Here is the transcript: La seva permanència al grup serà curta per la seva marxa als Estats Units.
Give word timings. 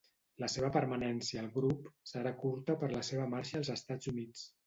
La 0.43 0.47
seva 0.51 0.69
permanència 0.77 1.41
al 1.41 1.49
grup 1.57 1.91
serà 2.13 2.33
curta 2.45 2.77
per 2.85 2.91
la 2.97 3.05
seva 3.13 3.29
marxa 3.37 3.57
als 3.61 3.73
Estats 3.77 4.13
Units. 4.17 4.45